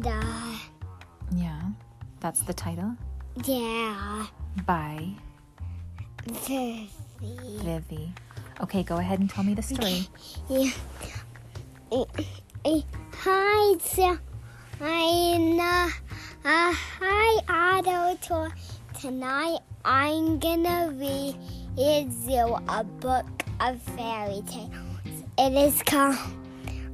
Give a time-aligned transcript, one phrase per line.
[0.00, 0.12] did
[1.36, 1.60] Yeah.
[2.20, 2.96] That's the title.
[3.44, 4.26] Yeah.
[4.66, 5.10] By
[6.26, 6.90] Vivi.
[7.20, 8.14] Vivi.
[8.60, 10.08] Okay, go ahead and tell me the story.
[10.48, 10.70] Yeah.
[13.18, 14.18] Hi, so
[14.80, 15.90] I'm uh,
[16.44, 18.52] uh, hi, Otto Tour.
[19.00, 21.36] Tonight I'm gonna read
[21.76, 23.26] you a book
[23.60, 24.70] of fairy tales.
[25.38, 26.16] It is called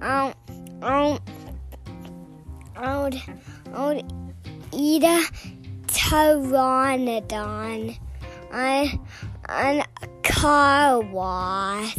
[0.00, 0.34] um
[0.82, 1.18] um
[2.84, 3.14] old
[3.74, 4.02] old
[4.72, 5.22] Eda
[5.86, 7.98] Pteranodon
[8.52, 9.00] on
[9.48, 9.82] on
[10.22, 11.96] car wash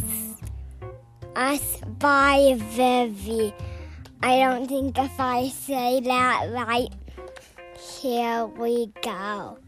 [1.36, 3.54] us by Vivi.
[4.22, 6.88] I don't think if I say that right.
[7.78, 9.58] Here we go.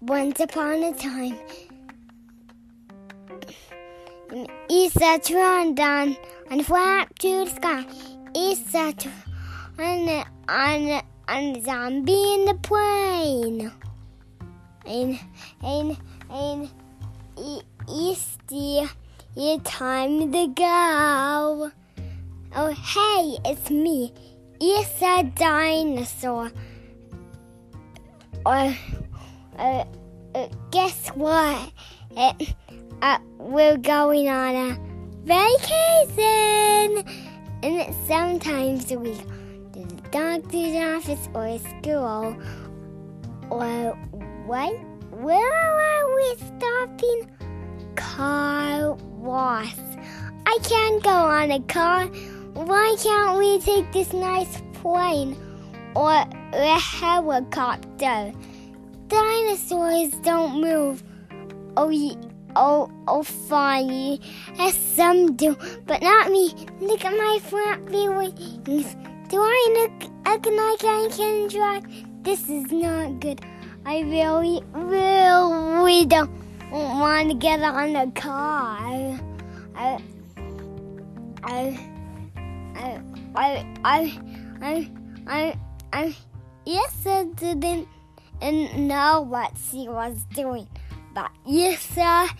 [0.00, 1.38] Once upon a time,
[4.70, 6.16] Isa Trondon
[6.50, 7.86] and flapped to the sky.
[8.34, 8.92] Isa
[9.78, 13.72] on on on zombie in the plane.
[14.86, 15.18] And
[15.62, 15.96] and
[16.30, 16.70] and
[17.38, 18.36] it's
[19.64, 21.70] time to go.
[22.54, 24.12] Oh hey, it's me.
[24.60, 26.50] It's a dinosaur.
[28.46, 28.72] Uh,
[29.58, 29.84] uh,
[30.34, 31.72] uh, guess what?
[32.16, 32.54] It,
[33.02, 34.78] uh, we're going on a
[35.24, 37.04] vacation,
[37.62, 39.14] and sometimes we
[40.16, 42.36] go to the office or school.
[43.50, 43.92] Or
[44.46, 44.72] what?
[45.10, 45.54] Where
[45.88, 47.30] are we stopping?
[47.96, 49.76] Car wash.
[50.46, 52.06] I can't go on a car.
[52.54, 55.36] Why can't we take this nice plane
[55.94, 58.32] or a helicopter?
[59.08, 61.02] Dinosaurs don't move.
[61.76, 61.92] Oh,
[62.56, 64.18] oh, oh, fine.
[64.56, 66.54] Yes, some do, but not me.
[66.80, 68.96] Look at my flappy wings.
[69.28, 71.84] Do I look, like I can drive?
[72.22, 73.40] This is not good.
[73.84, 76.30] I really, really don't
[76.70, 78.78] want to get on the car.
[78.78, 79.18] I,
[79.74, 80.00] I,
[81.42, 83.00] I,
[83.34, 84.20] I, I,
[84.62, 84.90] I,
[85.26, 85.58] I,
[85.92, 86.16] I,
[86.64, 87.88] yes, I didn't
[88.78, 90.68] know what she was doing,
[91.14, 92.30] but yes, I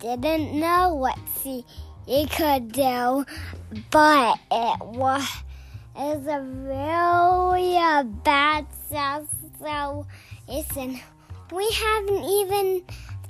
[0.00, 1.64] didn't know what she
[2.06, 3.24] he could do,
[3.90, 5.26] but it was
[5.94, 9.24] was a really a bad stuff.
[9.60, 10.06] So
[10.48, 11.00] listen,
[11.52, 12.82] we haven't even.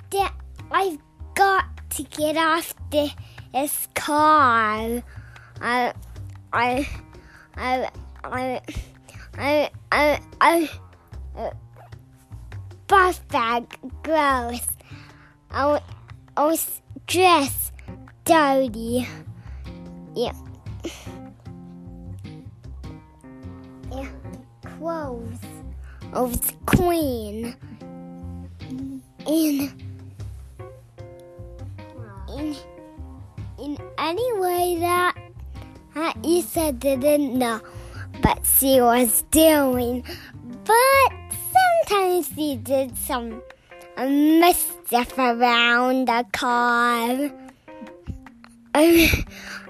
[0.09, 0.33] Di-
[0.71, 0.97] I've
[1.35, 3.11] got to get off the,
[3.53, 5.03] this car.
[5.61, 5.93] I,
[6.51, 6.87] I,
[7.55, 7.89] I,
[8.23, 8.61] I,
[9.37, 10.69] I, I, I,
[11.35, 11.51] I
[12.87, 14.67] buff bag gross.
[15.51, 15.81] I,
[16.35, 17.73] I was dressed
[18.25, 19.07] dirty.
[20.15, 20.33] Yeah.
[24.85, 25.39] Clothes
[26.13, 27.55] of the queen.
[28.69, 29.01] In
[32.29, 32.55] in
[33.57, 35.17] in any way that
[35.95, 37.61] that Isa didn't know
[38.21, 40.03] but she was doing.
[40.65, 41.09] But
[41.55, 43.41] sometimes she did some
[43.97, 47.31] mischief around the car.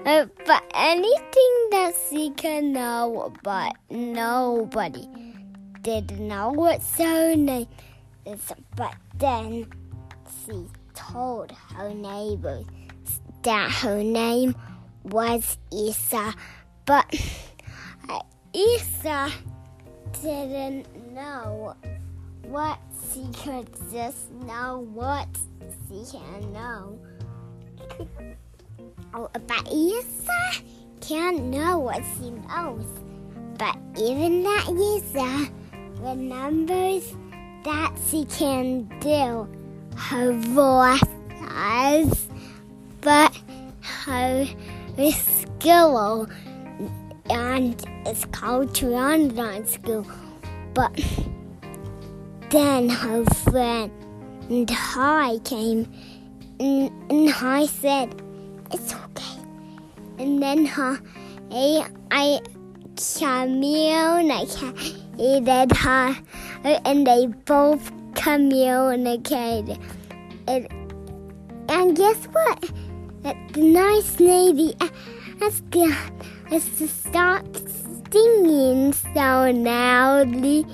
[0.06, 5.04] Uh, but anything that she can know, but nobody
[5.82, 7.66] did know what her name
[8.24, 8.52] is.
[8.76, 9.66] But then
[10.46, 12.66] she told her neighbors
[13.42, 14.54] that her name
[15.02, 16.32] was Isa,
[16.84, 17.12] but
[18.08, 18.20] uh,
[18.54, 19.32] Isa
[20.22, 21.74] didn't know
[22.42, 22.78] what
[23.12, 25.26] she could just know what
[25.88, 26.98] she can know.
[29.18, 30.62] Oh, but Isa
[31.00, 32.84] can't know what she knows.
[33.56, 35.50] But even that Isa
[36.02, 37.16] remembers
[37.64, 39.48] that she can do
[39.96, 41.00] her voice,
[43.00, 43.34] but
[44.04, 44.46] her
[45.14, 46.28] skill
[47.30, 50.06] and it's called Triandon School.
[50.74, 50.92] But
[52.50, 53.90] then her friend
[54.50, 55.90] and I came
[56.60, 58.20] and, and Hi said,
[58.70, 58.94] It's.
[60.18, 61.00] And then her
[61.50, 62.40] I, I
[62.96, 64.56] communicated
[65.76, 66.16] her
[66.64, 69.78] and they both communicated.
[70.48, 70.66] And,
[71.68, 72.70] and guess what?
[73.22, 74.88] The nice lady uh,
[75.42, 77.44] asked us to stop
[78.10, 80.66] singing so loudly.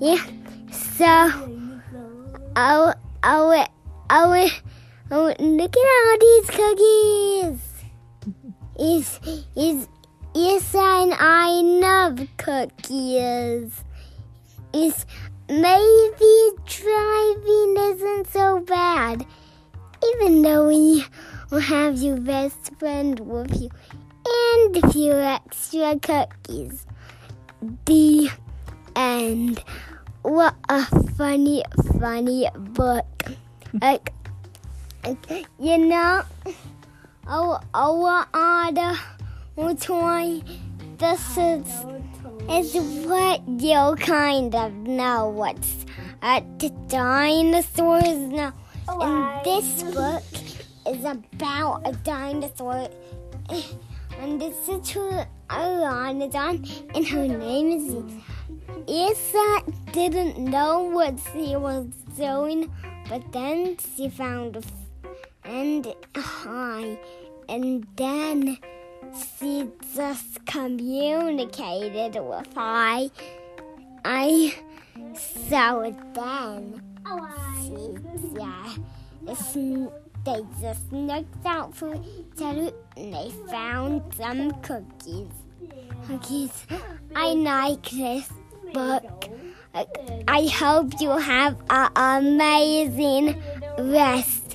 [0.00, 0.24] Yeah.
[0.70, 1.30] So,
[2.56, 3.66] oh, oh,
[4.10, 4.50] oh,
[5.10, 7.69] oh, look at all these cookies.
[8.80, 9.20] Is
[9.54, 9.88] is
[10.74, 11.50] and I
[11.84, 13.84] love cookies.
[14.72, 15.04] Is
[15.50, 16.34] maybe
[16.64, 19.26] driving isn't so bad,
[20.14, 21.04] even though we
[21.50, 23.68] will have your best friend with you
[24.24, 26.86] and a few extra cookies.
[27.84, 28.30] The
[28.96, 29.62] end.
[30.22, 30.86] What a
[31.16, 31.64] funny,
[31.98, 33.04] funny book.
[33.82, 34.12] like,
[35.04, 36.22] like, you know,
[37.26, 38.98] our, our other
[39.76, 40.42] toy,
[40.98, 41.66] this is,
[42.48, 45.86] is what you kind of know what's
[46.22, 48.52] at the dinosaurs now.
[48.88, 50.22] And this book
[50.86, 52.88] is about a dinosaur.
[54.18, 57.94] And this is who Iguanodon, and her name is
[58.86, 59.62] Isa
[59.92, 61.86] didn't know what she was
[62.16, 62.70] doing,
[63.08, 64.62] but then she found a
[65.50, 66.96] friend hi,
[67.48, 68.56] and then
[69.18, 73.10] she just communicated with I.
[74.04, 74.54] I
[75.14, 77.28] so then oh,
[77.62, 78.76] she yeah,
[80.24, 85.32] they just looked out for each other and they found some cookies.
[86.06, 86.66] Cookies.
[87.16, 88.28] I like this
[88.72, 89.28] book.
[90.28, 93.42] I hope you have an amazing
[93.78, 94.49] rest.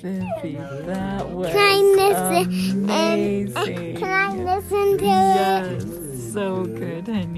[0.00, 2.84] Cynthia, that was Can I listen?
[2.84, 3.96] amazing.
[3.96, 7.37] Can I listen to yes, so good, honey.